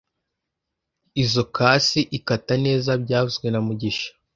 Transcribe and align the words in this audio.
Izoi 1.23 1.47
kasi 1.57 1.99
ikata 2.17 2.53
neza 2.65 2.91
byavuzwe 3.03 3.45
na 3.49 3.59
mugisha 3.65 4.09